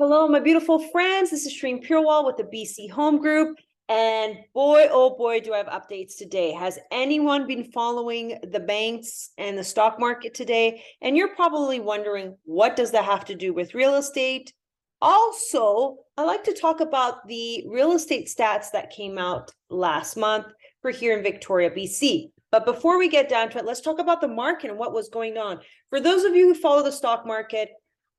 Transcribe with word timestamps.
Hello, 0.00 0.28
my 0.28 0.38
beautiful 0.38 0.78
friends. 0.78 1.30
This 1.30 1.44
is 1.44 1.52
Shreen 1.52 1.84
Purewal 1.84 2.24
with 2.24 2.36
the 2.36 2.44
BC 2.44 2.88
Home 2.92 3.18
Group. 3.18 3.58
And 3.88 4.36
boy, 4.54 4.86
oh 4.92 5.16
boy, 5.16 5.40
do 5.40 5.52
I 5.52 5.56
have 5.56 5.66
updates 5.66 6.16
today. 6.16 6.52
Has 6.52 6.78
anyone 6.92 7.48
been 7.48 7.64
following 7.72 8.38
the 8.44 8.60
banks 8.60 9.30
and 9.38 9.58
the 9.58 9.64
stock 9.64 9.98
market 9.98 10.34
today? 10.34 10.84
And 11.02 11.16
you're 11.16 11.34
probably 11.34 11.80
wondering, 11.80 12.36
what 12.44 12.76
does 12.76 12.92
that 12.92 13.06
have 13.06 13.24
to 13.24 13.34
do 13.34 13.52
with 13.52 13.74
real 13.74 13.96
estate? 13.96 14.52
Also, 15.02 15.96
I 16.16 16.22
like 16.22 16.44
to 16.44 16.54
talk 16.54 16.78
about 16.78 17.26
the 17.26 17.64
real 17.66 17.90
estate 17.90 18.28
stats 18.28 18.70
that 18.70 18.90
came 18.90 19.18
out 19.18 19.50
last 19.68 20.16
month 20.16 20.46
for 20.80 20.92
here 20.92 21.16
in 21.16 21.24
Victoria, 21.24 21.72
BC. 21.72 22.30
But 22.52 22.66
before 22.66 23.00
we 23.00 23.08
get 23.08 23.28
down 23.28 23.50
to 23.50 23.58
it, 23.58 23.64
let's 23.64 23.80
talk 23.80 23.98
about 23.98 24.20
the 24.20 24.28
market 24.28 24.70
and 24.70 24.78
what 24.78 24.94
was 24.94 25.08
going 25.08 25.36
on. 25.38 25.58
For 25.90 25.98
those 25.98 26.22
of 26.22 26.36
you 26.36 26.46
who 26.46 26.54
follow 26.54 26.84
the 26.84 26.92
stock 26.92 27.26
market, 27.26 27.70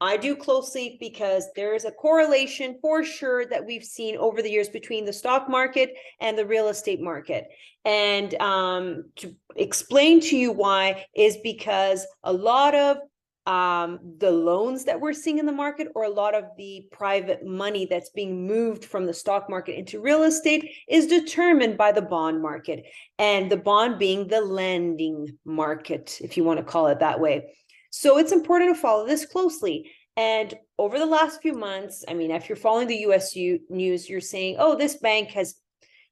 I 0.02 0.16
do 0.16 0.36
closely 0.36 0.98
because 1.00 1.46
there 1.56 1.76
is 1.76 1.84
a 1.84 1.92
correlation 1.92 2.78
for 2.82 3.04
sure 3.04 3.46
that 3.48 3.66
we've 3.66 3.84
seen 3.84 4.16
over 4.18 4.42
the 4.42 4.50
years 4.50 4.70
between 4.70 5.06
the 5.06 5.12
stock 5.12 5.50
market 5.50 5.94
and 6.22 6.38
the 6.38 6.46
real 6.46 6.70
estate 6.70 7.02
market. 7.02 7.48
And 7.84 8.34
um, 8.42 9.06
to 9.18 9.36
explain 9.58 10.22
to 10.22 10.38
you 10.38 10.52
why 10.52 11.06
is 11.16 11.38
because 11.44 12.06
a 12.24 12.32
lot 12.32 12.76
of 12.76 12.98
um, 13.46 14.00
the 14.20 14.32
loans 14.32 14.86
that 14.86 15.02
we're 15.02 15.12
seeing 15.12 15.40
in 15.40 15.46
the 15.46 15.52
market 15.52 15.88
or 15.96 16.04
a 16.04 16.10
lot 16.10 16.36
of 16.36 16.46
the 16.58 16.86
private 16.92 17.46
money 17.46 17.88
that's 17.90 18.12
being 18.12 18.46
moved 18.46 18.86
from 18.86 19.06
the 19.06 19.14
stock 19.14 19.50
market 19.50 19.78
into 19.78 20.00
real 20.00 20.24
estate 20.24 20.70
is 20.88 21.08
determined 21.08 21.78
by 21.78 21.92
the 21.92 22.02
bond 22.02 22.42
market 22.42 22.86
and 23.18 23.52
the 23.52 23.58
bond 23.58 23.98
being 23.98 24.28
the 24.28 24.40
lending 24.40 25.36
market, 25.46 26.20
if 26.22 26.38
you 26.38 26.44
want 26.44 26.60
to 26.60 26.64
call 26.64 26.88
it 26.88 27.00
that 27.00 27.20
way. 27.20 27.52
So 27.92 28.20
it's 28.20 28.32
important 28.32 28.76
to 28.76 28.80
follow 28.80 29.08
this 29.08 29.26
closely. 29.26 29.92
And 30.20 30.54
over 30.78 31.00
the 31.00 31.06
last 31.06 31.42
few 31.42 31.54
months, 31.54 32.04
I 32.06 32.14
mean, 32.14 32.32
if 32.32 32.50
you're 32.50 32.58
following 32.58 32.90
the 32.90 33.06
USU 33.08 33.60
news, 33.70 34.10
you're 34.10 34.20
saying, 34.20 34.58
"Oh, 34.60 34.76
this 34.76 34.98
bank 34.98 35.30
has, 35.30 35.56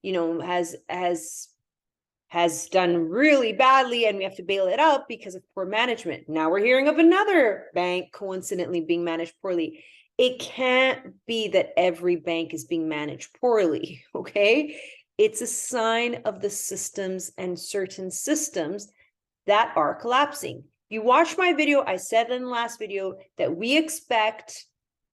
you 0.01 0.13
know, 0.13 0.39
has 0.39 0.77
has 0.87 1.49
has 2.29 2.69
done 2.69 3.09
really 3.09 3.51
badly 3.51 4.05
and 4.05 4.17
we 4.17 4.23
have 4.23 4.37
to 4.37 4.43
bail 4.43 4.67
it 4.67 4.79
out 4.79 5.09
because 5.09 5.35
of 5.35 5.43
poor 5.53 5.65
management." 5.65 6.29
Now 6.29 6.49
we're 6.49 6.63
hearing 6.63 6.87
of 6.87 6.99
another 6.99 7.65
bank 7.73 8.13
coincidentally 8.13 8.79
being 8.79 9.03
managed 9.03 9.33
poorly. 9.41 9.83
It 10.17 10.39
can't 10.39 11.13
be 11.25 11.49
that 11.49 11.73
every 11.75 12.15
bank 12.15 12.53
is 12.53 12.63
being 12.63 12.87
managed 12.87 13.37
poorly, 13.41 14.05
okay? 14.15 14.79
It's 15.17 15.41
a 15.41 15.47
sign 15.47 16.21
of 16.23 16.39
the 16.39 16.49
systems 16.49 17.33
and 17.37 17.59
certain 17.59 18.09
systems 18.09 18.87
that 19.47 19.73
are 19.75 19.95
collapsing 19.95 20.63
you 20.89 21.01
watch 21.01 21.37
my 21.37 21.53
video, 21.53 21.83
I 21.85 21.97
said 21.97 22.29
in 22.29 22.43
the 22.43 22.49
last 22.49 22.79
video 22.79 23.17
that 23.37 23.55
we 23.55 23.77
expect 23.77 24.65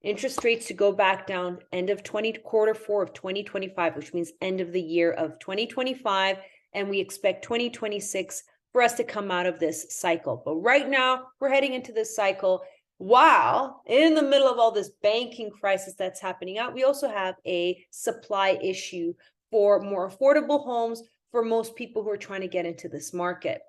interest 0.03 0.45
rates 0.45 0.67
to 0.67 0.75
go 0.75 0.93
back 0.93 1.27
down 1.27 1.59
end 1.73 1.91
of 1.91 2.03
20 2.03 2.35
quarter 2.45 2.75
four 2.75 3.03
of 3.03 3.13
2025, 3.13 3.97
which 3.97 4.15
means 4.15 4.33
end 4.41 4.61
of 4.61 4.73
the 4.73 4.81
year 4.81 5.13
of 5.13 5.39
2025. 5.39 6.39
And 6.75 6.89
we 6.89 7.01
expect 7.01 7.45
2026 7.45 8.43
for 8.73 8.83
us 8.83 8.95
to 8.95 9.05
come 9.05 9.31
out 9.31 9.47
of 9.47 9.59
this 9.59 9.87
cycle. 9.91 10.43
But 10.45 10.57
right 10.57 10.89
now, 10.89 11.27
we're 11.41 11.49
heading 11.49 11.75
into 11.75 11.93
this 11.93 12.15
cycle 12.15 12.63
while 12.99 13.83
in 13.87 14.15
the 14.15 14.23
middle 14.23 14.49
of 14.49 14.59
all 14.59 14.71
this 14.71 14.91
banking 15.03 15.51
crisis 15.51 15.95
that's 15.95 16.21
happening 16.21 16.59
out, 16.59 16.75
we 16.75 16.85
also 16.85 17.09
have 17.09 17.35
a 17.47 17.85
supply 17.91 18.59
issue 18.63 19.13
for 19.51 19.81
more 19.81 20.09
affordable 20.09 20.65
homes 20.65 21.03
for 21.31 21.45
most 21.45 21.75
people 21.75 22.03
who 22.03 22.11
are 22.11 22.17
trying 22.17 22.41
to 22.43 22.49
get 22.49 22.67
into 22.67 22.89
this 22.89 23.13
market. 23.13 23.63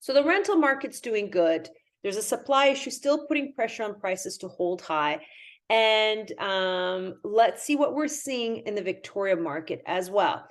So 0.00 0.12
the 0.12 0.24
rental 0.24 0.56
market's 0.56 1.00
doing 1.00 1.30
good. 1.30 1.68
There's 2.02 2.16
a 2.16 2.22
supply 2.22 2.66
issue 2.66 2.90
still 2.90 3.26
putting 3.26 3.52
pressure 3.54 3.82
on 3.82 3.98
prices 3.98 4.38
to 4.38 4.48
hold 4.48 4.82
high. 4.82 5.20
And 5.68 6.30
um, 6.38 7.14
let's 7.24 7.64
see 7.64 7.74
what 7.74 7.94
we're 7.94 8.06
seeing 8.06 8.58
in 8.58 8.74
the 8.74 8.82
Victoria 8.82 9.36
market 9.36 9.82
as 9.86 10.10
well. 10.10 10.44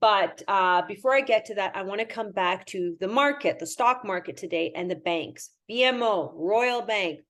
But 0.00 0.42
uh, 0.46 0.82
before 0.82 1.14
I 1.14 1.22
get 1.22 1.46
to 1.46 1.54
that, 1.54 1.74
I 1.74 1.82
want 1.82 2.00
to 2.00 2.06
come 2.06 2.32
back 2.32 2.66
to 2.66 2.96
the 3.00 3.08
market, 3.08 3.58
the 3.58 3.66
stock 3.66 4.04
market 4.04 4.36
today, 4.36 4.72
and 4.76 4.90
the 4.90 4.96
banks 4.96 5.50
BMO, 5.70 6.32
Royal 6.34 6.82
Bank, 6.82 7.20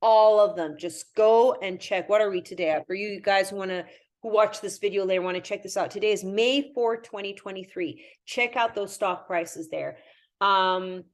all 0.00 0.38
of 0.38 0.54
them. 0.54 0.76
Just 0.78 1.12
go 1.16 1.54
and 1.54 1.80
check. 1.80 2.08
What 2.08 2.20
are 2.20 2.30
we 2.30 2.40
today? 2.40 2.78
For 2.86 2.94
you 2.94 3.20
guys 3.20 3.50
who 3.50 3.56
want 3.56 3.72
to 3.72 3.84
who 4.22 4.30
watch 4.30 4.60
this 4.60 4.78
video 4.78 5.04
later 5.04 5.22
want 5.22 5.36
to 5.36 5.40
check 5.40 5.62
this 5.62 5.76
out. 5.76 5.90
Today 5.90 6.12
is 6.12 6.24
May 6.24 6.72
4, 6.74 6.98
2023. 6.98 8.04
Check 8.24 8.56
out 8.56 8.74
those 8.74 8.92
stock 8.92 9.26
prices 9.26 9.68
there. 9.68 9.98
Um, 10.40 11.04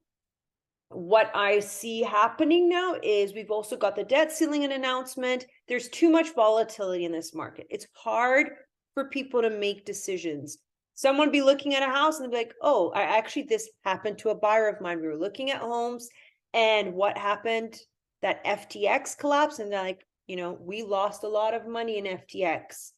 what 0.88 1.31
I 1.34 1.60
see 1.60 2.03
happening 2.03 2.69
now 2.69 2.97
is 3.03 3.33
we've 3.33 3.50
also 3.50 3.77
got 3.77 3.97
the 3.97 4.05
debt 4.05 4.31
ceiling 4.31 4.65
and 4.65 4.72
announcement. 4.72 5.47
There's 5.69 5.88
too 5.88 6.10
much 6.10 6.34
volatility 6.34 7.05
in 7.05 7.12
this 7.12 7.34
market. 7.34 7.66
It's 7.71 7.87
hard 7.94 8.50
for 8.94 9.06
people 9.09 9.41
to 9.41 9.50
make 9.50 9.87
decisions. 9.87 10.59
Someone 10.94 11.31
be 11.31 11.41
looking 11.41 11.75
at 11.75 11.82
a 11.82 11.91
house 11.91 12.21
and 12.21 12.31
be 12.31 12.37
like, 12.37 12.55
oh, 12.61 12.91
I 12.94 13.03
actually 13.03 13.44
this 13.44 13.71
happened 13.84 14.19
to 14.19 14.28
a 14.31 14.34
buyer 14.34 14.69
of 14.69 14.81
mine. 14.82 15.00
We 15.00 15.09
were 15.09 15.16
looking 15.16 15.50
at 15.50 15.61
homes 15.61 16.09
and 16.55 16.94
what 16.94 17.16
happened? 17.16 17.78
That 18.21 18.44
FTX 18.44 19.19
collapsed, 19.19 19.59
and 19.59 19.72
they're 19.72 19.82
like, 19.82 20.06
you 20.28 20.37
know, 20.37 20.56
we 20.61 20.82
lost 20.82 21.25
a 21.25 21.28
lot 21.28 21.55
of 21.55 21.66
money 21.66 21.99
in 21.99 22.05
FTX. 22.05 22.93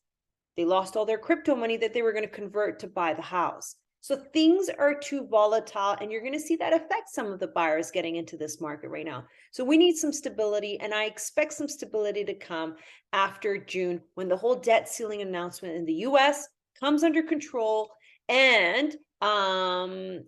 They 0.56 0.64
lost 0.64 0.96
all 0.96 1.06
their 1.06 1.18
crypto 1.18 1.54
money 1.54 1.78
that 1.78 1.94
they 1.94 2.02
were 2.02 2.12
going 2.12 2.24
to 2.24 2.30
convert 2.30 2.80
to 2.80 2.88
buy 2.88 3.14
the 3.14 3.22
house. 3.22 3.76
So 4.04 4.16
things 4.34 4.68
are 4.68 4.92
too 4.92 5.26
volatile, 5.26 5.96
and 5.98 6.12
you're 6.12 6.20
going 6.20 6.34
to 6.34 6.38
see 6.38 6.56
that 6.56 6.74
affect 6.74 7.08
some 7.08 7.32
of 7.32 7.40
the 7.40 7.46
buyers 7.46 7.90
getting 7.90 8.16
into 8.16 8.36
this 8.36 8.60
market 8.60 8.90
right 8.90 9.06
now. 9.06 9.24
So 9.50 9.64
we 9.64 9.78
need 9.78 9.96
some 9.96 10.12
stability, 10.12 10.78
and 10.78 10.92
I 10.92 11.04
expect 11.04 11.54
some 11.54 11.68
stability 11.68 12.22
to 12.24 12.34
come 12.34 12.74
after 13.14 13.56
June 13.56 14.02
when 14.12 14.28
the 14.28 14.36
whole 14.36 14.56
debt 14.56 14.90
ceiling 14.90 15.22
announcement 15.22 15.74
in 15.74 15.86
the 15.86 16.04
US 16.08 16.46
comes 16.78 17.02
under 17.02 17.22
control 17.22 17.94
and 18.28 18.94
um, 19.22 20.22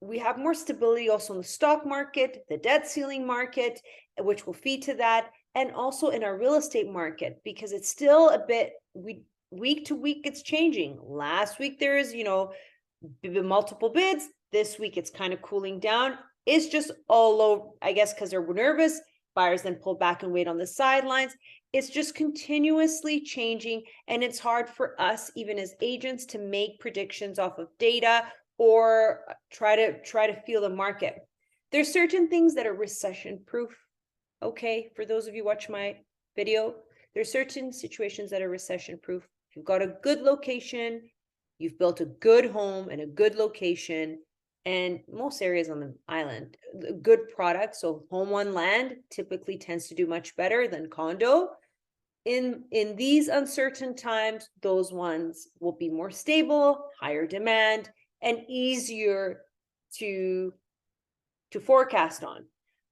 we 0.00 0.18
have 0.18 0.36
more 0.36 0.52
stability 0.52 1.08
also 1.08 1.34
in 1.34 1.38
the 1.38 1.46
stock 1.46 1.86
market, 1.86 2.44
the 2.48 2.56
debt 2.56 2.88
ceiling 2.88 3.24
market, 3.24 3.80
which 4.18 4.44
will 4.44 4.54
feed 4.54 4.82
to 4.82 4.94
that, 4.94 5.30
and 5.54 5.70
also 5.70 6.08
in 6.08 6.24
our 6.24 6.36
real 6.36 6.54
estate 6.54 6.90
market 6.90 7.42
because 7.44 7.70
it's 7.70 7.88
still 7.88 8.30
a 8.30 8.44
bit 8.44 8.72
we 8.94 9.22
week 9.52 9.86
to 9.86 9.94
week 9.94 10.22
it's 10.24 10.42
changing. 10.42 10.98
Last 11.00 11.60
week 11.60 11.78
there 11.78 11.96
is, 11.96 12.12
you 12.12 12.24
know, 12.24 12.52
multiple 13.22 13.90
bids. 13.90 14.28
This 14.52 14.78
week 14.78 14.96
it's 14.96 15.10
kind 15.10 15.32
of 15.32 15.42
cooling 15.42 15.80
down. 15.80 16.18
It's 16.46 16.66
just 16.66 16.90
all 17.08 17.36
low, 17.36 17.74
I 17.82 17.92
guess, 17.92 18.14
because 18.14 18.30
they're 18.30 18.54
nervous. 18.54 19.00
Buyers 19.34 19.62
then 19.62 19.74
pull 19.76 19.94
back 19.94 20.22
and 20.22 20.32
wait 20.32 20.48
on 20.48 20.58
the 20.58 20.66
sidelines. 20.66 21.36
It's 21.72 21.90
just 21.90 22.14
continuously 22.14 23.20
changing, 23.20 23.82
and 24.08 24.24
it's 24.24 24.38
hard 24.38 24.68
for 24.68 24.98
us, 25.00 25.30
even 25.36 25.58
as 25.58 25.74
agents, 25.82 26.24
to 26.26 26.38
make 26.38 26.80
predictions 26.80 27.38
off 27.38 27.58
of 27.58 27.68
data 27.78 28.24
or 28.56 29.20
uh, 29.28 29.34
try 29.52 29.76
to 29.76 30.00
try 30.02 30.26
to 30.26 30.40
feel 30.42 30.62
the 30.62 30.70
market. 30.70 31.28
There's 31.70 31.92
certain 31.92 32.28
things 32.28 32.54
that 32.54 32.66
are 32.66 32.72
recession 32.72 33.40
proof. 33.46 33.76
Okay, 34.42 34.90
for 34.96 35.04
those 35.04 35.26
of 35.26 35.34
you 35.34 35.44
watch 35.44 35.68
my 35.68 35.96
video, 36.34 36.74
there's 37.14 37.30
certain 37.30 37.72
situations 37.72 38.30
that 38.30 38.40
are 38.40 38.48
recession 38.48 38.98
proof. 39.02 39.28
You've 39.54 39.66
got 39.66 39.82
a 39.82 39.94
good 40.02 40.22
location, 40.22 41.02
you've 41.58 41.78
built 41.78 42.00
a 42.00 42.06
good 42.06 42.46
home 42.46 42.90
in 42.90 43.00
a 43.00 43.06
good 43.06 43.34
location 43.34 44.18
and 44.64 45.00
most 45.10 45.40
areas 45.40 45.70
on 45.70 45.80
the 45.80 45.94
island 46.08 46.56
good 47.02 47.28
product. 47.34 47.74
So 47.76 48.04
home 48.10 48.32
on 48.34 48.52
land 48.52 48.96
typically 49.10 49.56
tends 49.56 49.88
to 49.88 49.94
do 49.94 50.06
much 50.06 50.36
better 50.36 50.68
than 50.68 50.90
condo. 50.90 51.50
In 52.24 52.64
in 52.72 52.96
these 52.96 53.28
uncertain 53.28 53.94
times 53.94 54.50
those 54.60 54.92
ones 54.92 55.48
will 55.60 55.72
be 55.72 55.88
more 55.88 56.10
stable 56.10 56.84
higher 57.00 57.26
demand 57.26 57.90
and 58.20 58.38
easier 58.48 59.42
to 59.94 60.52
to 61.52 61.60
forecast 61.60 62.22
on. 62.24 62.44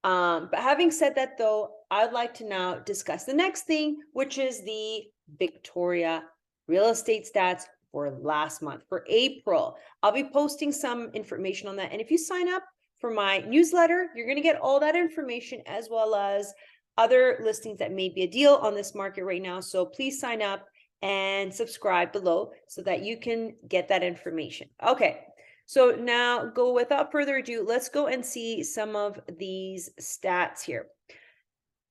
Um, 0.05 0.49
but 0.51 0.61
having 0.61 0.91
said 0.91 1.17
that 1.17 1.37
though 1.37 1.73
i'd 1.91 2.13
like 2.13 2.33
to 2.35 2.45
now 2.45 2.77
discuss 2.77 3.25
the 3.25 3.35
next 3.35 3.63
thing 3.63 3.99
which 4.13 4.39
is 4.39 4.63
the 4.65 5.03
victoria 5.39 6.23
real 6.69 6.89
estate 6.91 7.27
stats 7.33 7.65
for 7.97 8.11
last 8.21 8.61
month, 8.61 8.83
for 8.91 9.07
April. 9.09 9.75
I'll 10.03 10.13
be 10.13 10.29
posting 10.31 10.71
some 10.71 11.09
information 11.15 11.67
on 11.67 11.77
that. 11.77 11.93
And 11.93 12.01
if 12.03 12.11
you 12.11 12.19
sign 12.19 12.47
up 12.47 12.63
for 13.01 13.11
my 13.11 13.39
newsletter, 13.39 14.11
you're 14.15 14.27
going 14.27 14.37
to 14.37 14.43
get 14.43 14.61
all 14.61 14.79
that 14.81 14.95
information 14.95 15.63
as 15.65 15.89
well 15.91 16.15
as 16.15 16.53
other 16.99 17.41
listings 17.43 17.79
that 17.79 17.93
may 17.93 18.11
be 18.11 18.25
a 18.25 18.27
deal 18.27 18.57
on 18.57 18.75
this 18.75 18.95
market 18.95 19.25
right 19.25 19.41
now. 19.41 19.61
So 19.61 19.87
please 19.87 20.21
sign 20.21 20.43
up 20.43 20.67
and 21.01 21.55
subscribe 21.55 22.13
below 22.13 22.51
so 22.69 22.83
that 22.83 23.03
you 23.03 23.19
can 23.19 23.55
get 23.67 23.89
that 23.89 24.03
information. 24.03 24.69
Okay. 24.87 25.21
So 25.65 25.97
now 25.99 26.45
go 26.45 26.75
without 26.75 27.11
further 27.11 27.37
ado, 27.37 27.65
let's 27.67 27.89
go 27.89 28.09
and 28.09 28.23
see 28.23 28.63
some 28.63 28.95
of 28.95 29.19
these 29.39 29.89
stats 29.99 30.61
here. 30.61 30.89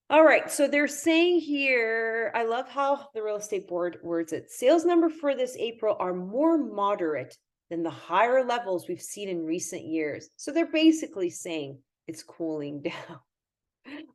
All 0.08 0.24
right, 0.24 0.52
so 0.52 0.68
they're 0.68 0.88
saying 0.88 1.40
here, 1.40 2.32
I 2.36 2.44
love 2.44 2.70
how 2.70 3.08
the 3.16 3.24
real 3.24 3.38
estate 3.38 3.68
board 3.68 3.98
words 4.04 4.34
it. 4.34 4.52
Sales 4.52 4.86
number 4.86 5.10
for 5.10 5.34
this 5.34 5.58
April 5.58 5.98
are 6.00 6.14
more 6.14 6.60
moderate 6.60 7.36
than 7.72 7.82
the 7.82 7.90
higher 7.90 8.46
levels 8.46 8.88
we've 8.88 9.02
seen 9.02 9.30
in 9.30 9.44
recent 9.44 9.84
years. 9.84 10.30
So 10.36 10.52
they're 10.52 10.72
basically 10.72 11.32
saying 11.32 11.80
it's 12.08 12.22
cooling 12.22 12.82
down. 12.84 13.20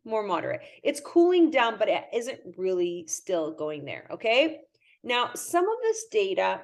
more 0.05 0.23
moderate. 0.23 0.61
It's 0.85 1.01
cooling 1.01 1.51
down, 1.51 1.77
but 1.77 1.89
it 1.89 2.05
isn't 2.15 2.39
really 2.57 3.07
still 3.09 3.51
going 3.51 3.85
there. 3.85 4.07
Okay. 4.13 4.61
Now, 5.03 5.31
some 5.35 5.65
of 5.65 5.77
this 5.83 6.05
data, 6.13 6.61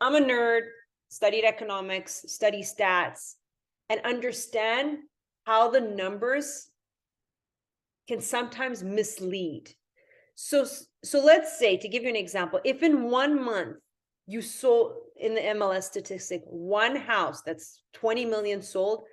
I'm 0.00 0.16
a 0.16 0.20
nerd, 0.20 0.62
studied 1.10 1.44
economics, 1.44 2.24
study 2.26 2.64
stats, 2.64 3.34
and 3.88 4.00
understand 4.04 4.98
how 5.44 5.70
the 5.70 5.80
numbers 5.80 6.71
can 8.08 8.20
sometimes 8.20 8.82
mislead. 8.82 9.70
So, 10.34 10.66
so 11.04 11.24
let's 11.24 11.58
say, 11.58 11.76
to 11.76 11.88
give 11.88 12.02
you 12.02 12.08
an 12.08 12.16
example, 12.16 12.60
if 12.64 12.82
in 12.82 13.04
one 13.04 13.42
month 13.42 13.76
you 14.26 14.40
sold 14.40 14.94
in 15.16 15.34
the 15.34 15.40
MLS 15.40 15.84
statistic 15.84 16.42
one 16.46 16.96
house 16.96 17.42
that's 17.42 17.82
20 17.94 18.24
million 18.24 18.62
sold, 18.62 19.04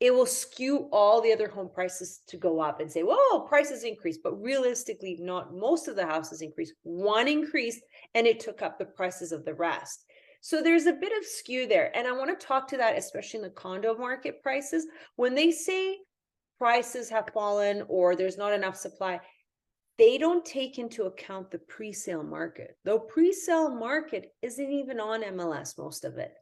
it 0.00 0.14
will 0.14 0.26
skew 0.26 0.88
all 0.92 1.20
the 1.20 1.32
other 1.32 1.48
home 1.48 1.70
prices 1.72 2.20
to 2.28 2.36
go 2.36 2.60
up 2.60 2.80
and 2.80 2.90
say, 2.90 3.02
whoa, 3.02 3.40
prices 3.40 3.82
increased. 3.82 4.20
But 4.22 4.40
realistically, 4.40 5.16
not 5.20 5.54
most 5.54 5.88
of 5.88 5.96
the 5.96 6.06
houses 6.06 6.40
increased. 6.40 6.74
One 6.84 7.26
increased 7.26 7.82
and 8.14 8.26
it 8.26 8.38
took 8.38 8.62
up 8.62 8.78
the 8.78 8.84
prices 8.84 9.32
of 9.32 9.44
the 9.44 9.54
rest. 9.54 10.04
So 10.40 10.62
there's 10.62 10.86
a 10.86 10.92
bit 10.92 11.12
of 11.18 11.26
skew 11.26 11.66
there. 11.66 11.96
And 11.96 12.06
I 12.06 12.12
want 12.12 12.38
to 12.38 12.46
talk 12.46 12.68
to 12.68 12.76
that, 12.76 12.96
especially 12.96 13.38
in 13.38 13.44
the 13.44 13.50
condo 13.50 13.96
market 13.96 14.40
prices. 14.40 14.86
When 15.16 15.34
they 15.34 15.50
say 15.50 15.96
prices 16.58 17.08
have 17.08 17.30
fallen 17.32 17.84
or 17.88 18.16
there's 18.16 18.38
not 18.38 18.52
enough 18.52 18.76
supply, 18.76 19.20
they 19.98 20.18
don't 20.18 20.44
take 20.44 20.78
into 20.78 21.04
account 21.04 21.50
the 21.50 21.58
pre-sale 21.58 22.22
market. 22.22 22.76
The 22.84 22.98
pre-sale 22.98 23.74
market 23.74 24.32
isn't 24.42 24.70
even 24.70 25.00
on 25.00 25.22
MLS, 25.22 25.76
most 25.76 26.04
of 26.04 26.18
it. 26.18 26.34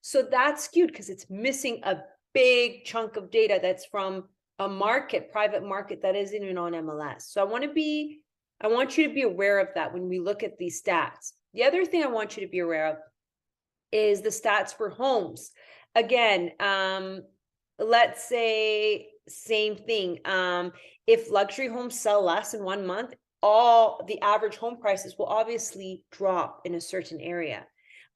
So 0.00 0.22
that's 0.30 0.64
skewed 0.64 0.90
because 0.90 1.10
it's 1.10 1.30
missing 1.30 1.80
a 1.84 1.98
big 2.32 2.84
chunk 2.84 3.16
of 3.16 3.30
data 3.30 3.58
that's 3.60 3.86
from 3.86 4.24
a 4.58 4.68
market, 4.68 5.32
private 5.32 5.64
market 5.64 6.00
that 6.02 6.16
isn't 6.16 6.42
even 6.42 6.58
on 6.58 6.72
MLS. 6.72 7.22
So 7.22 7.40
I 7.40 7.44
want 7.44 7.64
to 7.64 7.72
be, 7.72 8.20
I 8.60 8.68
want 8.68 8.96
you 8.96 9.08
to 9.08 9.14
be 9.14 9.22
aware 9.22 9.58
of 9.60 9.68
that 9.74 9.92
when 9.92 10.08
we 10.08 10.18
look 10.18 10.42
at 10.42 10.58
these 10.58 10.82
stats. 10.82 11.32
The 11.52 11.64
other 11.64 11.84
thing 11.84 12.02
I 12.02 12.08
want 12.08 12.36
you 12.36 12.44
to 12.44 12.50
be 12.50 12.60
aware 12.60 12.86
of 12.88 12.96
is 13.92 14.22
the 14.22 14.30
stats 14.30 14.74
for 14.74 14.90
homes. 14.90 15.50
Again, 15.94 16.52
um, 16.58 17.22
let's 17.78 18.28
say 18.28 19.08
same 19.28 19.76
thing. 19.76 20.18
Um, 20.24 20.72
if 21.06 21.30
luxury 21.30 21.68
homes 21.68 21.98
sell 21.98 22.24
less 22.24 22.54
in 22.54 22.62
one 22.62 22.86
month, 22.86 23.14
all 23.42 24.02
the 24.06 24.20
average 24.20 24.56
home 24.56 24.78
prices 24.78 25.16
will 25.18 25.26
obviously 25.26 26.02
drop 26.10 26.62
in 26.64 26.74
a 26.74 26.80
certain 26.80 27.20
area. 27.20 27.66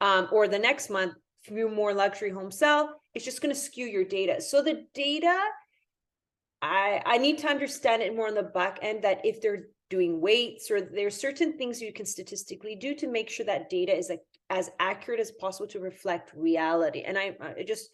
Um, 0.01 0.29
or 0.33 0.49
the 0.49 0.59
next 0.59 0.91
month, 0.91 1.15
few 1.43 1.69
more 1.69 1.93
luxury 1.93 2.31
homes 2.31 2.59
sell, 2.59 3.01
it's 3.15 3.25
just 3.25 3.43
going 3.43 3.55
to 3.55 3.61
skew 3.61 3.87
your 3.87 4.05
data. 4.05 4.41
So 4.41 4.63
the 4.63 4.87
data, 4.95 5.39
I 6.63 7.03
I 7.05 7.19
need 7.19 7.39
to 7.39 7.49
understand 7.49 8.03
it 8.03 8.15
more 8.15 8.29
on 8.29 8.35
the 8.35 8.43
back 8.43 8.79
end 8.83 9.05
that 9.05 9.25
if 9.25 9.41
they're 9.41 9.67
doing 9.91 10.21
weights 10.21 10.71
or 10.71 10.81
there's 10.81 11.17
certain 11.17 11.57
things 11.57 11.81
you 11.81 11.93
can 11.93 12.07
statistically 12.07 12.77
do 12.77 12.95
to 12.95 13.07
make 13.07 13.31
sure 13.31 13.47
that 13.47 13.71
data 13.71 13.97
is 13.97 14.09
like 14.11 14.21
as 14.51 14.71
accurate 14.79 15.21
as 15.21 15.31
possible 15.33 15.67
to 15.67 15.81
reflect 15.81 16.33
reality. 16.35 17.03
And 17.03 17.19
I, 17.19 17.37
I 17.41 17.63
just 17.63 17.91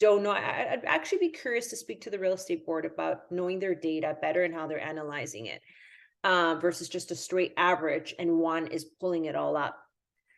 don't 0.00 0.22
know. 0.22 0.30
I'd 0.30 0.82
actually 0.84 1.18
be 1.18 1.30
curious 1.30 1.68
to 1.68 1.76
speak 1.76 2.02
to 2.02 2.10
the 2.10 2.18
real 2.18 2.34
estate 2.34 2.66
board 2.66 2.84
about 2.84 3.30
knowing 3.30 3.58
their 3.58 3.74
data 3.74 4.16
better 4.20 4.44
and 4.44 4.54
how 4.54 4.66
they're 4.66 4.80
analyzing 4.80 5.46
it 5.46 5.62
uh, 6.24 6.56
versus 6.60 6.88
just 6.88 7.10
a 7.10 7.16
straight 7.16 7.54
average 7.56 8.14
and 8.18 8.38
one 8.38 8.66
is 8.66 8.84
pulling 9.00 9.26
it 9.26 9.36
all 9.36 9.56
up. 9.56 9.76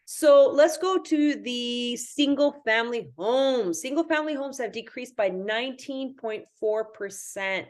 So 0.05 0.51
let's 0.51 0.79
go 0.79 0.99
to 0.99 1.35
the 1.35 1.97
single 1.97 2.63
family 2.65 3.11
homes. 3.19 3.83
Single 3.83 4.05
family 4.05 4.35
homes 4.35 4.59
have 4.59 4.73
decreased 4.73 5.17
by 5.17 5.29
19.4%. 5.29 7.65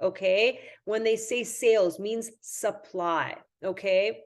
Okay. 0.00 0.60
When 0.84 1.02
they 1.02 1.16
say 1.16 1.42
sales 1.42 1.98
means 1.98 2.30
supply. 2.40 3.34
Okay. 3.64 4.20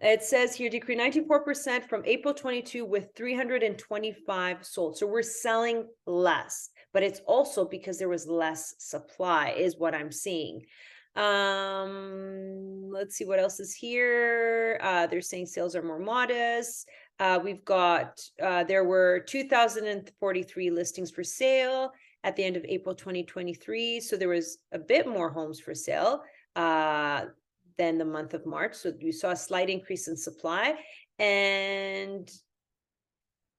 It 0.00 0.22
says 0.22 0.54
here 0.54 0.70
decrease 0.70 0.98
94% 0.98 1.86
from 1.86 2.02
April 2.06 2.32
22 2.32 2.86
with 2.86 3.08
325 3.16 4.64
sold. 4.64 4.96
So 4.96 5.06
we're 5.06 5.22
selling 5.22 5.86
less, 6.06 6.70
but 6.94 7.02
it's 7.02 7.20
also 7.26 7.66
because 7.66 7.98
there 7.98 8.08
was 8.08 8.26
less 8.26 8.74
supply, 8.78 9.50
is 9.50 9.76
what 9.78 9.94
I'm 9.94 10.10
seeing. 10.10 10.64
Um, 11.16 12.88
let's 12.90 13.16
see 13.16 13.26
what 13.26 13.40
else 13.40 13.60
is 13.60 13.74
here. 13.74 14.80
Uh, 14.82 15.06
they're 15.06 15.20
saying 15.20 15.46
sales 15.46 15.76
are 15.76 15.82
more 15.82 15.98
modest. 15.98 16.88
Uh, 17.18 17.38
we've 17.42 17.64
got, 17.66 18.18
uh, 18.42 18.64
there 18.64 18.84
were 18.84 19.20
2,043 19.26 20.70
listings 20.70 21.10
for 21.10 21.22
sale 21.22 21.92
at 22.24 22.36
the 22.36 22.44
end 22.44 22.56
of 22.56 22.64
April 22.64 22.94
2023. 22.94 24.00
So 24.00 24.16
there 24.16 24.28
was 24.28 24.58
a 24.72 24.78
bit 24.78 25.06
more 25.06 25.28
homes 25.28 25.60
for 25.60 25.74
sale 25.74 26.22
uh, 26.56 27.26
than 27.78 27.98
the 27.98 28.04
month 28.04 28.34
of 28.34 28.46
March. 28.46 28.74
So 28.74 28.92
you 28.98 29.12
saw 29.12 29.30
a 29.30 29.36
slight 29.36 29.70
increase 29.70 30.08
in 30.08 30.16
supply 30.16 30.74
and 31.18 32.30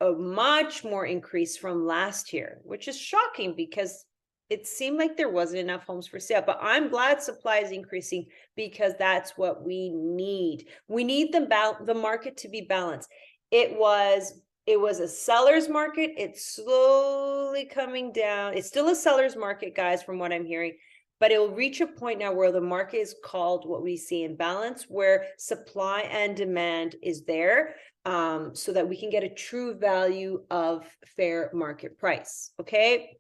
a 0.02 0.12
much 0.12 0.84
more 0.84 1.06
increase 1.06 1.58
from 1.58 1.86
last 1.86 2.34
year, 2.34 2.60
which 2.64 2.88
is 2.88 2.98
shocking 2.98 3.54
because 3.56 4.06
it 4.50 4.68
seemed 4.68 4.98
like 4.98 5.16
there 5.16 5.30
wasn't 5.30 5.60
enough 5.60 5.86
homes 5.86 6.08
for 6.08 6.20
sale. 6.20 6.44
But 6.46 6.60
i'm 6.62 6.90
glad 6.90 7.22
supply 7.22 7.58
is 7.58 7.72
increasing 7.72 8.26
because 8.56 8.94
that's 9.00 9.38
what 9.38 9.64
we 9.64 9.90
need. 9.90 10.66
We 10.88 11.04
need 11.04 11.34
the 11.34 11.42
bal- 11.42 11.86
the 11.86 11.94
market 11.94 12.36
to 12.38 12.50
be 12.50 12.62
balanced. 12.62 13.10
It 13.52 13.78
was 13.78 14.42
it 14.68 14.80
was 14.80 15.00
a 15.00 15.08
seller's 15.08 15.70
market. 15.70 16.12
It's 16.18 16.56
slowly 16.56 17.66
coming 17.66 18.12
down. 18.12 18.54
It's 18.56 18.68
still 18.68 18.90
a 18.90 18.96
seller's 18.96 19.36
market 19.36 19.76
guys 19.76 20.04
from 20.04 20.20
what 20.20 20.34
i'm 20.34 20.46
hearing 20.46 20.74
but 21.22 21.32
it 21.32 21.40
will 21.40 21.56
reach 21.56 21.80
a 21.80 21.88
point 21.88 22.20
now 22.20 22.34
where 22.34 22.52
the 22.52 22.60
market 22.60 22.98
is 22.98 23.16
called 23.24 23.66
what 23.66 23.84
we 23.84 23.96
see 23.96 24.24
in 24.24 24.36
balance 24.36 24.86
where 24.90 25.28
supply 25.38 26.02
and 26.02 26.36
demand 26.36 26.96
is 27.02 27.24
there 27.24 27.76
um, 28.06 28.54
so 28.54 28.74
that 28.74 28.90
we 28.90 29.00
can 29.00 29.10
get 29.10 29.24
a 29.24 29.30
true 29.30 29.76
value 29.76 30.44
of 30.50 30.86
fair 31.16 31.50
market 31.54 31.98
price 31.98 32.52
okay 32.60 33.16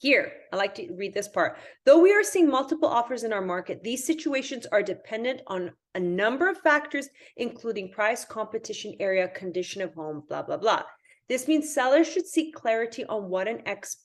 here, 0.00 0.32
I 0.50 0.56
like 0.56 0.74
to 0.76 0.90
read 0.94 1.12
this 1.12 1.28
part. 1.28 1.58
Though 1.84 2.00
we 2.00 2.14
are 2.14 2.24
seeing 2.24 2.48
multiple 2.48 2.88
offers 2.88 3.22
in 3.22 3.34
our 3.34 3.42
market, 3.42 3.82
these 3.82 4.06
situations 4.06 4.66
are 4.72 4.82
dependent 4.82 5.42
on 5.46 5.72
a 5.94 6.00
number 6.00 6.48
of 6.48 6.56
factors, 6.62 7.06
including 7.36 7.92
price, 7.92 8.24
competition, 8.24 8.94
area, 8.98 9.28
condition 9.28 9.82
of 9.82 9.92
home, 9.92 10.22
blah, 10.26 10.40
blah, 10.40 10.56
blah. 10.56 10.84
This 11.28 11.46
means 11.46 11.74
sellers 11.74 12.10
should 12.10 12.26
seek 12.26 12.54
clarity 12.54 13.04
on 13.04 13.28
what 13.28 13.46
an 13.46 13.60
ex 13.66 13.98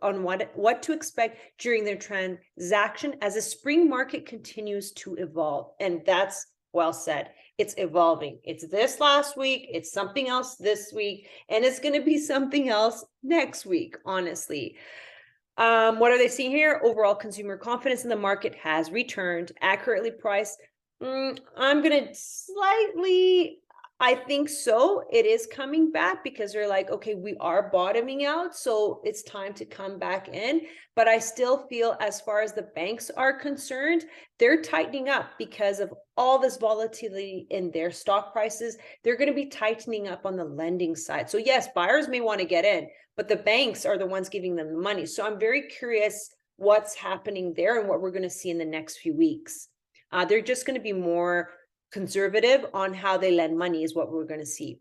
on 0.00 0.22
what 0.22 0.50
what 0.54 0.82
to 0.82 0.92
expect 0.92 1.38
during 1.58 1.84
their 1.84 1.96
transaction 1.96 3.16
as 3.20 3.34
the 3.34 3.42
spring 3.42 3.88
market 3.88 4.26
continues 4.26 4.92
to 4.92 5.14
evolve. 5.16 5.70
And 5.80 6.02
that's 6.06 6.46
well 6.72 6.92
said. 6.92 7.30
It's 7.58 7.74
evolving. 7.76 8.38
It's 8.44 8.66
this 8.66 8.98
last 8.98 9.36
week, 9.36 9.68
it's 9.70 9.92
something 9.92 10.28
else 10.28 10.56
this 10.56 10.92
week, 10.94 11.28
and 11.48 11.64
it's 11.64 11.80
going 11.80 11.94
to 11.94 12.04
be 12.04 12.18
something 12.18 12.68
else 12.68 13.04
next 13.22 13.66
week, 13.66 13.96
honestly. 14.06 14.76
Um, 15.58 15.98
what 15.98 16.12
are 16.12 16.18
they 16.18 16.28
seeing 16.28 16.50
here? 16.50 16.80
Overall 16.82 17.14
consumer 17.14 17.58
confidence 17.58 18.04
in 18.04 18.08
the 18.08 18.16
market 18.16 18.54
has 18.54 18.90
returned, 18.90 19.52
accurately 19.60 20.10
priced. 20.10 20.58
Mm, 21.02 21.38
I'm 21.56 21.82
going 21.82 22.06
to 22.06 22.14
slightly, 22.14 23.58
I 24.02 24.16
think 24.16 24.48
so. 24.48 25.04
It 25.12 25.26
is 25.26 25.46
coming 25.46 25.92
back 25.92 26.24
because 26.24 26.52
they're 26.52 26.66
like, 26.66 26.90
okay, 26.90 27.14
we 27.14 27.36
are 27.38 27.70
bottoming 27.70 28.24
out. 28.24 28.56
So 28.56 29.00
it's 29.04 29.22
time 29.22 29.54
to 29.54 29.64
come 29.64 30.00
back 30.00 30.28
in. 30.28 30.62
But 30.96 31.06
I 31.06 31.20
still 31.20 31.68
feel, 31.68 31.96
as 32.00 32.20
far 32.20 32.42
as 32.42 32.52
the 32.52 32.68
banks 32.74 33.12
are 33.16 33.38
concerned, 33.38 34.04
they're 34.40 34.60
tightening 34.60 35.08
up 35.08 35.30
because 35.38 35.78
of 35.78 35.94
all 36.16 36.40
this 36.40 36.56
volatility 36.56 37.46
in 37.50 37.70
their 37.70 37.92
stock 37.92 38.32
prices. 38.32 38.76
They're 39.04 39.16
going 39.16 39.30
to 39.30 39.36
be 39.36 39.46
tightening 39.46 40.08
up 40.08 40.26
on 40.26 40.36
the 40.36 40.44
lending 40.44 40.96
side. 40.96 41.30
So, 41.30 41.38
yes, 41.38 41.68
buyers 41.72 42.08
may 42.08 42.20
want 42.20 42.40
to 42.40 42.44
get 42.44 42.64
in, 42.64 42.88
but 43.16 43.28
the 43.28 43.36
banks 43.36 43.86
are 43.86 43.98
the 43.98 44.04
ones 44.04 44.28
giving 44.28 44.56
them 44.56 44.72
the 44.72 44.80
money. 44.80 45.06
So 45.06 45.24
I'm 45.24 45.38
very 45.38 45.68
curious 45.68 46.34
what's 46.56 46.96
happening 46.96 47.54
there 47.56 47.78
and 47.78 47.88
what 47.88 48.00
we're 48.00 48.10
going 48.10 48.22
to 48.24 48.30
see 48.30 48.50
in 48.50 48.58
the 48.58 48.64
next 48.64 48.98
few 48.98 49.16
weeks. 49.16 49.68
Uh, 50.10 50.24
they're 50.24 50.42
just 50.42 50.66
going 50.66 50.76
to 50.76 50.82
be 50.82 50.92
more 50.92 51.50
conservative 51.92 52.66
on 52.74 52.94
how 52.94 53.16
they 53.16 53.32
lend 53.32 53.56
money, 53.56 53.84
is 53.84 53.94
what 53.94 54.10
we're 54.10 54.24
going 54.24 54.40
to 54.40 54.46
see. 54.46 54.78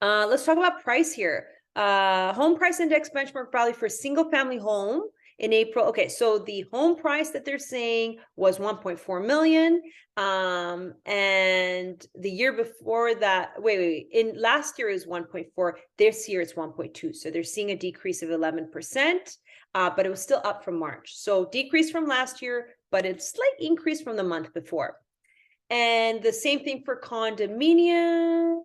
Uh, 0.00 0.26
let's 0.28 0.44
talk 0.44 0.58
about 0.58 0.82
price 0.82 1.12
here. 1.12 1.48
Uh, 1.74 2.32
home 2.32 2.56
price 2.56 2.80
index 2.80 3.10
benchmark 3.14 3.52
value 3.52 3.74
for 3.74 3.88
single 3.88 4.30
family 4.30 4.58
home 4.58 5.02
in 5.38 5.52
April. 5.52 5.86
Okay, 5.86 6.08
so 6.08 6.38
the 6.38 6.64
home 6.72 6.96
price 6.96 7.30
that 7.30 7.44
they're 7.44 7.58
saying 7.58 8.18
was 8.36 8.58
1.4 8.58 9.26
million. 9.26 9.82
Um, 10.16 10.94
and 11.04 12.04
the 12.14 12.30
year 12.30 12.54
before 12.54 13.14
that, 13.16 13.50
wait, 13.58 13.78
wait, 13.78 14.08
wait, 14.12 14.28
in 14.28 14.40
last 14.40 14.78
year 14.78 14.88
is 14.88 15.06
1.4. 15.06 15.72
This 15.98 16.28
year 16.28 16.40
it's 16.40 16.54
1.2. 16.54 17.14
So 17.14 17.30
they're 17.30 17.42
seeing 17.42 17.72
a 17.72 17.76
decrease 17.76 18.22
of 18.22 18.30
11%, 18.30 19.36
uh, 19.74 19.90
but 19.94 20.06
it 20.06 20.10
was 20.10 20.22
still 20.22 20.40
up 20.44 20.64
from 20.64 20.78
March. 20.78 21.12
So 21.16 21.50
decrease 21.50 21.90
from 21.90 22.06
last 22.06 22.40
year, 22.40 22.68
but 22.90 23.04
it's 23.04 23.32
slight 23.32 23.54
increase 23.60 24.00
from 24.00 24.16
the 24.16 24.24
month 24.24 24.54
before. 24.54 24.96
And 25.70 26.22
the 26.22 26.32
same 26.32 26.60
thing 26.64 26.82
for 26.84 27.00
condominiums. 27.00 28.62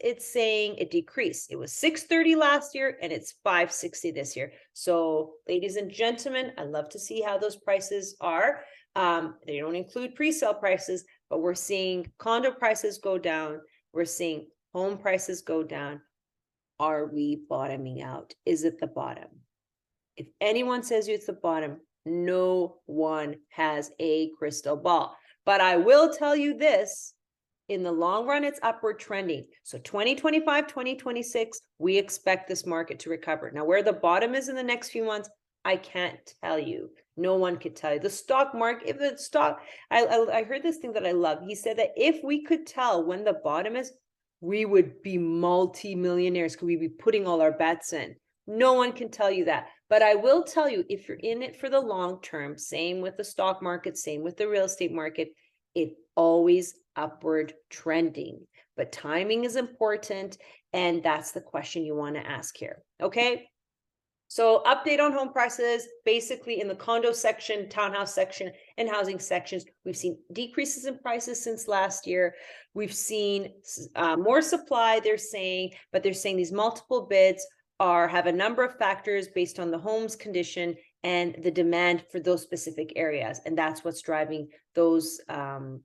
it's 0.00 0.32
saying 0.32 0.76
it 0.76 0.90
decreased. 0.90 1.50
It 1.50 1.56
was 1.56 1.72
six 1.72 2.04
thirty 2.04 2.34
last 2.36 2.74
year 2.74 2.98
and 3.02 3.12
it's 3.12 3.34
five 3.42 3.72
sixty 3.72 4.10
this 4.10 4.36
year. 4.36 4.52
So 4.72 5.34
ladies 5.48 5.76
and 5.76 5.90
gentlemen, 5.90 6.52
I 6.58 6.64
love 6.64 6.88
to 6.90 6.98
see 6.98 7.20
how 7.20 7.38
those 7.38 7.56
prices 7.56 8.16
are. 8.20 8.60
Um, 8.94 9.36
they 9.46 9.58
don't 9.58 9.74
include 9.74 10.14
pre-sale 10.14 10.54
prices, 10.54 11.04
but 11.30 11.40
we're 11.40 11.54
seeing 11.54 12.12
condo 12.18 12.50
prices 12.50 12.98
go 12.98 13.18
down. 13.18 13.60
We're 13.92 14.04
seeing 14.04 14.48
home 14.74 14.98
prices 14.98 15.40
go 15.40 15.62
down. 15.62 16.00
Are 16.78 17.06
we 17.06 17.42
bottoming 17.48 18.02
out? 18.02 18.34
Is 18.44 18.64
it 18.64 18.78
the 18.78 18.86
bottom? 18.86 19.28
If 20.16 20.26
anyone 20.40 20.82
says 20.82 21.08
you 21.08 21.14
it's 21.14 21.26
the 21.26 21.32
bottom, 21.32 21.80
no 22.04 22.76
one 22.86 23.36
has 23.48 23.90
a 23.98 24.30
crystal 24.38 24.76
ball. 24.76 25.16
But 25.44 25.60
I 25.60 25.76
will 25.76 26.12
tell 26.12 26.36
you 26.36 26.56
this 26.56 27.14
in 27.68 27.82
the 27.82 27.92
long 27.92 28.26
run, 28.26 28.44
it's 28.44 28.60
upward 28.62 28.98
trending. 28.98 29.46
So 29.62 29.78
2025, 29.78 30.66
2026, 30.66 31.60
we 31.78 31.96
expect 31.96 32.48
this 32.48 32.66
market 32.66 32.98
to 33.00 33.10
recover. 33.10 33.50
Now, 33.50 33.64
where 33.64 33.82
the 33.82 33.92
bottom 33.92 34.34
is 34.34 34.48
in 34.48 34.56
the 34.56 34.62
next 34.62 34.90
few 34.90 35.04
months, 35.04 35.30
I 35.64 35.76
can't 35.76 36.18
tell 36.42 36.58
you. 36.58 36.90
No 37.16 37.36
one 37.36 37.58
could 37.58 37.76
tell 37.76 37.94
you. 37.94 38.00
The 38.00 38.10
stock 38.10 38.54
market, 38.54 38.88
if 38.88 38.98
the 38.98 39.16
stock, 39.18 39.60
I, 39.90 40.04
I, 40.04 40.38
I 40.38 40.42
heard 40.44 40.62
this 40.62 40.78
thing 40.78 40.92
that 40.94 41.06
I 41.06 41.12
love. 41.12 41.38
He 41.46 41.54
said 41.54 41.76
that 41.78 41.92
if 41.96 42.22
we 42.24 42.42
could 42.42 42.66
tell 42.66 43.04
when 43.04 43.24
the 43.24 43.34
bottom 43.44 43.76
is, 43.76 43.92
we 44.40 44.64
would 44.64 45.02
be 45.02 45.18
multi-millionaires. 45.18 46.56
Could 46.56 46.66
we 46.66 46.76
be 46.76 46.88
putting 46.88 47.26
all 47.26 47.40
our 47.40 47.52
bets 47.52 47.92
in? 47.92 48.16
No 48.46 48.72
one 48.72 48.92
can 48.92 49.08
tell 49.08 49.30
you 49.30 49.44
that. 49.44 49.68
But 49.92 50.00
I 50.00 50.14
will 50.14 50.42
tell 50.42 50.70
you, 50.70 50.86
if 50.88 51.06
you're 51.06 51.18
in 51.18 51.42
it 51.42 51.60
for 51.60 51.68
the 51.68 51.78
long 51.78 52.22
term, 52.22 52.56
same 52.56 53.02
with 53.02 53.18
the 53.18 53.24
stock 53.24 53.62
market, 53.62 53.98
same 53.98 54.22
with 54.22 54.38
the 54.38 54.48
real 54.48 54.64
estate 54.64 54.90
market, 54.90 55.34
it 55.74 55.90
always 56.16 56.76
upward 56.96 57.52
trending. 57.68 58.46
But 58.74 58.90
timing 58.90 59.44
is 59.44 59.56
important. 59.56 60.38
And 60.72 61.02
that's 61.02 61.32
the 61.32 61.42
question 61.42 61.84
you 61.84 61.94
want 61.94 62.14
to 62.14 62.26
ask 62.26 62.56
here. 62.56 62.82
Okay. 63.02 63.46
So 64.28 64.62
update 64.64 64.98
on 64.98 65.12
home 65.12 65.30
prices, 65.30 65.86
basically 66.06 66.62
in 66.62 66.68
the 66.68 66.74
condo 66.74 67.12
section, 67.12 67.68
townhouse 67.68 68.14
section, 68.14 68.50
and 68.78 68.88
housing 68.88 69.18
sections, 69.18 69.66
we've 69.84 69.94
seen 69.94 70.16
decreases 70.32 70.86
in 70.86 71.00
prices 71.00 71.44
since 71.44 71.68
last 71.68 72.06
year. 72.06 72.34
We've 72.72 72.94
seen 72.94 73.52
uh, 73.94 74.16
more 74.16 74.40
supply, 74.40 75.00
they're 75.00 75.18
saying, 75.18 75.72
but 75.92 76.02
they're 76.02 76.14
saying 76.14 76.38
these 76.38 76.50
multiple 76.50 77.06
bids 77.10 77.46
are 77.82 78.06
have 78.06 78.26
a 78.26 78.32
number 78.32 78.62
of 78.62 78.78
factors 78.78 79.26
based 79.26 79.58
on 79.58 79.72
the 79.72 79.78
home's 79.78 80.14
condition 80.14 80.76
and 81.02 81.36
the 81.42 81.50
demand 81.50 82.04
for 82.12 82.20
those 82.20 82.40
specific 82.40 82.92
areas. 82.94 83.40
And 83.44 83.58
that's 83.58 83.82
what's 83.84 84.00
driving 84.00 84.48
those 84.76 85.20
um, 85.28 85.80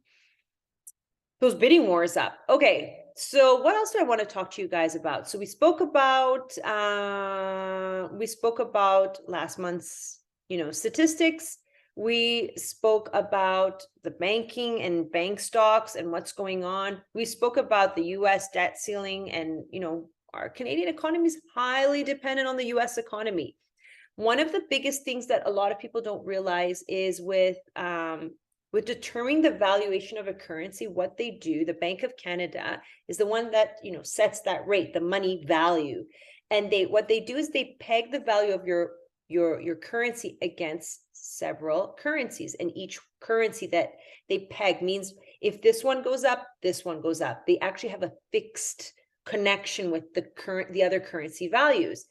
those 1.42 1.56
bidding 1.56 1.88
wars 1.88 2.16
up. 2.16 2.38
Okay, 2.50 3.00
so 3.16 3.62
what 3.62 3.76
else 3.76 3.92
do 3.92 4.00
I 4.00 4.04
want 4.04 4.22
to 4.22 4.28
talk 4.28 4.52
to 4.52 4.62
you 4.62 4.68
guys 4.68 4.96
about? 4.96 5.28
So 5.28 5.40
we 5.40 5.48
spoke 5.48 5.82
about 5.82 6.56
uh, 6.60 8.10
we 8.14 8.28
spoke 8.28 8.60
about 8.60 9.18
last 9.28 9.58
month's 9.58 10.20
you 10.50 10.60
know 10.60 10.72
statistics. 10.72 11.58
We 11.96 12.52
spoke 12.58 13.10
about 13.14 13.82
the 14.04 14.12
banking 14.12 14.84
and 14.84 15.12
bank 15.12 15.40
stocks 15.40 15.96
and 15.96 16.12
what's 16.12 16.32
going 16.32 16.64
on. 16.64 17.02
We 17.16 17.26
spoke 17.26 17.58
about 17.58 17.96
the 17.96 18.04
U.S. 18.20 18.50
debt 18.54 18.78
ceiling 18.78 19.32
and 19.32 19.64
you 19.72 19.80
know 19.80 20.10
Canadian 20.56 20.90
economy 20.90 21.28
is 21.28 21.42
highly 21.54 22.04
dependent 22.04 22.48
on 22.48 22.58
the 22.58 22.68
U.S. 22.68 22.98
economy. 22.98 23.56
One 24.16 24.40
of 24.40 24.52
the 24.52 24.64
biggest 24.70 25.04
things 25.04 25.28
that 25.28 25.44
a 25.46 25.52
lot 25.52 25.72
of 25.72 25.80
people 25.80 26.02
don't 26.02 26.26
realize 26.26 26.84
is 26.88 27.22
with 27.22 27.58
um, 27.76 28.32
with 28.74 28.86
determining 28.86 29.42
the 29.42 29.52
valuation 29.52 30.18
of 30.18 30.28
a 30.28 30.34
currency 30.34 30.88
what 30.88 31.18
they 31.18 31.32
do 31.32 31.66
the 31.66 31.74
bank 31.74 32.04
of 32.04 32.18
canada 32.18 32.82
is 33.08 33.18
the 33.18 33.26
one 33.26 33.50
that 33.52 33.78
you 33.82 33.92
know 33.92 34.04
sets 34.04 34.42
that 34.42 34.68
rate 34.68 34.94
the 34.94 35.00
money 35.00 35.44
value 35.48 36.04
and 36.52 36.70
they 36.70 36.86
what 36.86 37.08
they 37.08 37.20
do 37.20 37.38
is 37.38 37.50
they 37.50 37.76
peg 37.80 38.12
the 38.12 38.20
value 38.20 38.54
of 38.54 38.66
your 38.66 38.92
your 39.28 39.60
your 39.62 39.76
currency 39.76 40.38
against 40.42 41.02
several 41.12 41.96
currencies 42.00 42.56
and 42.60 42.72
each 42.76 43.00
currency 43.20 43.68
that 43.68 43.94
they 44.30 44.48
peg 44.52 44.82
means 44.82 45.14
if 45.42 45.62
this 45.62 45.84
one 45.84 46.04
goes 46.04 46.24
up 46.24 46.46
this 46.62 46.86
one 46.86 47.02
goes 47.02 47.22
up 47.22 47.46
they 47.46 47.60
actually 47.60 47.90
have 47.90 48.04
a 48.04 48.14
fixed 48.32 48.94
connection 49.28 49.92
with 49.92 50.14
the 50.14 50.22
current 50.22 50.72
the 50.74 50.84
other 50.84 51.00
currency 51.00 51.48
values 51.48 52.06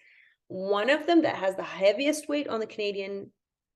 one 0.49 0.91
of 0.91 1.07
them 1.07 1.23
that 1.23 1.37
has 1.37 1.57
the 1.57 1.63
heaviest 1.63 2.29
weight 2.29 2.49
on 2.49 2.61
the 2.61 2.67
canadian 2.67 3.31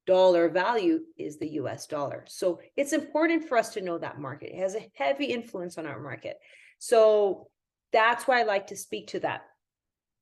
dollar 0.06 0.48
value 0.48 1.00
is 1.16 1.38
the 1.38 1.52
US 1.60 1.86
dollar. 1.86 2.24
So 2.26 2.60
it's 2.76 2.92
important 2.92 3.48
for 3.48 3.56
us 3.56 3.70
to 3.74 3.80
know 3.80 3.98
that 3.98 4.20
market. 4.20 4.52
It 4.52 4.58
has 4.58 4.74
a 4.74 4.90
heavy 4.94 5.26
influence 5.26 5.78
on 5.78 5.86
our 5.86 6.00
market. 6.00 6.36
So 6.78 7.48
that's 7.92 8.26
why 8.26 8.40
I 8.40 8.44
like 8.44 8.66
to 8.68 8.76
speak 8.76 9.08
to 9.08 9.20
that. 9.20 9.42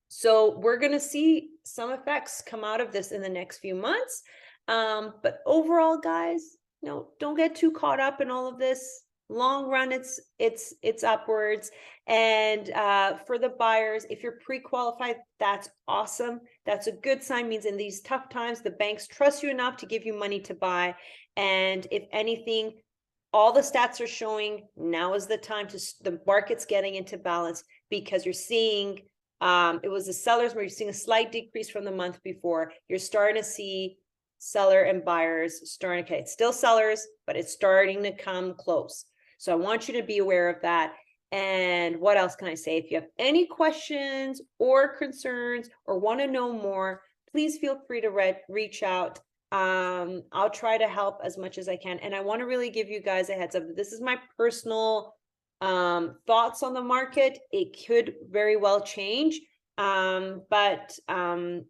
So 0.08 0.58
we're 0.58 0.78
going 0.78 0.92
to 0.92 1.00
see 1.00 1.50
some 1.64 1.90
effects 1.92 2.42
come 2.46 2.64
out 2.64 2.80
of 2.80 2.92
this 2.92 3.12
in 3.12 3.22
the 3.22 3.28
next 3.28 3.58
few 3.58 3.74
months. 3.74 4.22
Um, 4.66 5.14
but 5.22 5.40
overall, 5.46 5.98
guys, 5.98 6.56
you 6.82 6.88
know, 6.88 7.08
don't 7.18 7.36
get 7.36 7.54
too 7.54 7.70
caught 7.70 8.00
up 8.00 8.20
in 8.20 8.30
all 8.30 8.46
of 8.46 8.58
this 8.58 9.02
long 9.28 9.68
run 9.68 9.92
it's 9.92 10.20
it's 10.38 10.74
it's 10.82 11.04
upwards. 11.04 11.70
And 12.06 12.70
uh 12.70 13.16
for 13.26 13.38
the 13.38 13.50
buyers 13.50 14.06
if 14.08 14.22
you're 14.22 14.38
pre-qualified 14.44 15.16
that's 15.38 15.68
awesome. 15.86 16.40
That's 16.64 16.86
a 16.86 16.92
good 16.92 17.22
sign 17.22 17.48
means 17.48 17.66
in 17.66 17.76
these 17.76 18.00
tough 18.00 18.28
times 18.30 18.60
the 18.60 18.70
banks 18.70 19.06
trust 19.06 19.42
you 19.42 19.50
enough 19.50 19.76
to 19.78 19.86
give 19.86 20.04
you 20.04 20.18
money 20.18 20.40
to 20.40 20.54
buy. 20.54 20.94
And 21.36 21.86
if 21.90 22.04
anything 22.12 22.72
all 23.32 23.52
the 23.52 23.60
stats 23.60 24.00
are 24.00 24.06
showing 24.06 24.66
now 24.76 25.12
is 25.14 25.26
the 25.26 25.36
time 25.36 25.68
to 25.68 25.78
the 26.02 26.20
market's 26.26 26.64
getting 26.64 26.94
into 26.94 27.18
balance 27.18 27.62
because 27.90 28.24
you're 28.24 28.32
seeing 28.32 29.00
um 29.42 29.80
it 29.82 29.88
was 29.88 30.06
the 30.06 30.12
sellers 30.12 30.54
where 30.54 30.64
you're 30.64 30.70
seeing 30.70 30.90
a 30.90 30.94
slight 30.94 31.30
decrease 31.30 31.68
from 31.68 31.84
the 31.84 31.92
month 31.92 32.22
before. 32.22 32.72
You're 32.88 32.98
starting 32.98 33.42
to 33.42 33.46
see 33.46 33.98
seller 34.38 34.82
and 34.82 35.04
buyers 35.04 35.60
starting 35.70 36.04
okay 36.04 36.18
it's 36.20 36.32
still 36.32 36.52
sellers 36.52 37.06
but 37.26 37.36
it's 37.36 37.52
starting 37.52 38.04
to 38.04 38.12
come 38.12 38.54
close 38.54 39.04
so 39.38 39.52
I 39.52 39.56
want 39.56 39.88
you 39.88 39.94
to 40.00 40.06
be 40.06 40.18
aware 40.18 40.48
of 40.48 40.60
that. 40.62 40.92
And 41.30 42.00
what 42.00 42.16
else 42.16 42.34
can 42.34 42.48
I 42.48 42.54
say? 42.54 42.76
If 42.76 42.90
you 42.90 42.96
have 42.96 43.08
any 43.18 43.46
questions 43.46 44.40
or 44.58 44.96
concerns 44.96 45.68
or 45.86 45.98
want 45.98 46.20
to 46.20 46.26
know 46.26 46.52
more, 46.52 47.02
please 47.30 47.58
feel 47.58 47.78
free 47.86 48.00
to 48.00 48.10
re- 48.10 48.40
reach 48.48 48.82
out. 48.82 49.20
Um, 49.52 50.22
I'll 50.32 50.50
try 50.50 50.78
to 50.78 50.88
help 50.88 51.20
as 51.22 51.38
much 51.38 51.58
as 51.58 51.68
I 51.68 51.76
can. 51.76 51.98
And 52.00 52.14
I 52.14 52.20
want 52.20 52.40
to 52.40 52.46
really 52.46 52.70
give 52.70 52.88
you 52.88 53.00
guys 53.00 53.28
a 53.30 53.34
heads 53.34 53.54
up. 53.54 53.64
This 53.76 53.92
is 53.92 54.00
my 54.00 54.18
personal 54.36 55.14
um, 55.60 56.16
thoughts 56.26 56.62
on 56.62 56.74
the 56.74 56.82
market. 56.82 57.38
It 57.52 57.76
could 57.86 58.14
very 58.30 58.56
well 58.56 58.80
change. 58.80 59.40
Um, 59.76 60.42
but 60.50 60.98
um, 61.08 61.64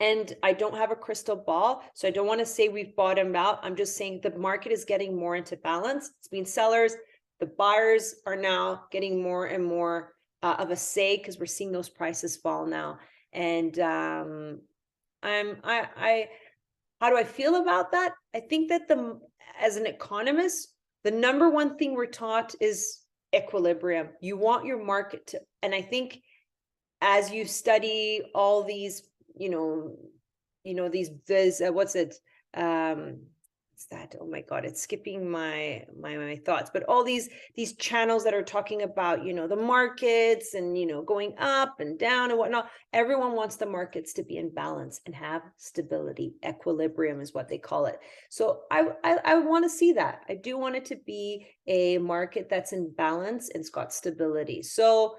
and 0.00 0.34
I 0.42 0.52
don't 0.52 0.76
have 0.76 0.90
a 0.90 0.96
crystal 0.96 1.36
ball. 1.36 1.82
So 1.94 2.06
I 2.06 2.10
don't 2.10 2.26
want 2.26 2.40
to 2.40 2.46
say 2.46 2.68
we've 2.68 2.94
bottomed 2.94 3.36
out. 3.36 3.60
I'm 3.62 3.76
just 3.76 3.96
saying 3.96 4.20
the 4.22 4.36
market 4.38 4.72
is 4.72 4.84
getting 4.84 5.16
more 5.16 5.36
into 5.36 5.56
balance. 5.56 6.10
It's 6.18 6.28
been 6.28 6.44
sellers. 6.44 6.94
The 7.40 7.46
buyers 7.46 8.16
are 8.26 8.36
now 8.36 8.84
getting 8.90 9.22
more 9.22 9.46
and 9.46 9.64
more 9.64 10.14
uh, 10.42 10.56
of 10.58 10.70
a 10.70 10.76
say 10.76 11.16
because 11.16 11.38
we're 11.38 11.46
seeing 11.46 11.72
those 11.72 11.88
prices 11.88 12.36
fall 12.36 12.66
now. 12.66 12.98
And 13.32 13.78
um, 13.80 14.60
I'm 15.22 15.56
I 15.64 15.88
I 15.96 16.28
how 17.00 17.10
do 17.10 17.16
I 17.16 17.24
feel 17.24 17.56
about 17.56 17.92
that? 17.92 18.14
I 18.34 18.40
think 18.40 18.68
that 18.68 18.88
the 18.88 19.18
as 19.60 19.76
an 19.76 19.86
economist, 19.86 20.74
the 21.04 21.10
number 21.10 21.50
one 21.50 21.76
thing 21.76 21.94
we're 21.94 22.06
taught 22.06 22.54
is 22.60 23.00
equilibrium. 23.34 24.08
You 24.20 24.36
want 24.36 24.64
your 24.64 24.82
market 24.82 25.26
to, 25.28 25.40
and 25.62 25.74
I 25.74 25.82
think 25.82 26.20
as 27.00 27.30
you 27.30 27.44
study 27.44 28.22
all 28.34 28.64
these 28.64 29.02
you 29.38 29.50
know, 29.50 29.96
you 30.64 30.74
know, 30.74 30.88
these, 30.88 31.10
there's, 31.26 31.60
uh, 31.60 31.72
what's 31.72 31.94
it? 31.94 32.14
Um, 32.54 33.20
what's 33.78 33.86
that? 33.92 34.16
Oh 34.20 34.26
my 34.26 34.40
God, 34.40 34.64
it's 34.64 34.82
skipping 34.82 35.30
my, 35.30 35.84
my, 36.00 36.16
my 36.16 36.36
thoughts, 36.44 36.68
but 36.72 36.82
all 36.88 37.04
these, 37.04 37.28
these 37.54 37.74
channels 37.74 38.24
that 38.24 38.34
are 38.34 38.42
talking 38.42 38.82
about, 38.82 39.24
you 39.24 39.32
know, 39.32 39.46
the 39.46 39.54
markets 39.54 40.54
and, 40.54 40.76
you 40.76 40.84
know, 40.84 41.00
going 41.00 41.32
up 41.38 41.78
and 41.78 41.96
down 41.96 42.30
and 42.30 42.38
whatnot. 42.38 42.70
Everyone 42.92 43.34
wants 43.34 43.54
the 43.54 43.66
markets 43.66 44.12
to 44.14 44.24
be 44.24 44.38
in 44.38 44.52
balance 44.52 45.00
and 45.06 45.14
have 45.14 45.42
stability. 45.58 46.34
Equilibrium 46.44 47.20
is 47.20 47.32
what 47.32 47.48
they 47.48 47.58
call 47.58 47.86
it. 47.86 48.00
So 48.30 48.62
I, 48.72 48.88
I, 49.04 49.18
I 49.24 49.34
want 49.36 49.64
to 49.64 49.70
see 49.70 49.92
that. 49.92 50.22
I 50.28 50.34
do 50.34 50.58
want 50.58 50.74
it 50.74 50.84
to 50.86 50.96
be 50.96 51.46
a 51.68 51.98
market 51.98 52.48
that's 52.50 52.72
in 52.72 52.92
balance 52.96 53.50
and 53.50 53.60
it's 53.60 53.70
got 53.70 53.92
stability. 53.92 54.62
So, 54.62 55.14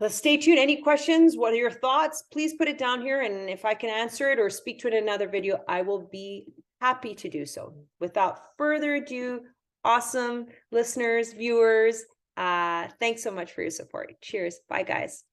Let's 0.00 0.16
stay 0.16 0.36
tuned. 0.36 0.58
Any 0.58 0.82
questions? 0.82 1.36
What 1.36 1.52
are 1.52 1.56
your 1.56 1.70
thoughts? 1.70 2.24
Please 2.32 2.54
put 2.54 2.68
it 2.68 2.78
down 2.78 3.00
here. 3.00 3.22
And 3.22 3.48
if 3.48 3.64
I 3.64 3.74
can 3.74 3.90
answer 3.90 4.30
it 4.30 4.38
or 4.38 4.50
speak 4.50 4.80
to 4.80 4.88
it 4.88 4.94
in 4.94 5.04
another 5.04 5.28
video, 5.28 5.60
I 5.68 5.82
will 5.82 6.08
be 6.10 6.46
happy 6.80 7.14
to 7.14 7.28
do 7.28 7.46
so. 7.46 7.74
Without 8.00 8.40
further 8.58 8.96
ado, 8.96 9.42
awesome 9.84 10.46
listeners, 10.72 11.32
viewers, 11.32 12.04
uh, 12.36 12.88
thanks 12.98 13.22
so 13.22 13.30
much 13.30 13.52
for 13.52 13.62
your 13.62 13.70
support. 13.70 14.20
Cheers. 14.20 14.58
Bye, 14.68 14.82
guys. 14.82 15.24